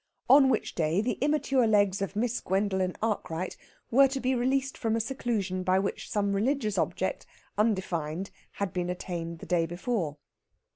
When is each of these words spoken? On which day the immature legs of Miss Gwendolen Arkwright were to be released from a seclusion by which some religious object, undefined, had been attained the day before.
On 0.27 0.49
which 0.49 0.73
day 0.73 0.99
the 0.99 1.19
immature 1.21 1.67
legs 1.67 2.01
of 2.01 2.15
Miss 2.15 2.39
Gwendolen 2.41 2.95
Arkwright 3.03 3.55
were 3.91 4.07
to 4.07 4.19
be 4.19 4.33
released 4.33 4.75
from 4.75 4.95
a 4.95 4.99
seclusion 4.99 5.61
by 5.61 5.77
which 5.77 6.09
some 6.09 6.33
religious 6.35 6.75
object, 6.79 7.27
undefined, 7.55 8.31
had 8.53 8.73
been 8.73 8.89
attained 8.89 9.37
the 9.37 9.45
day 9.45 9.67
before. 9.67 10.17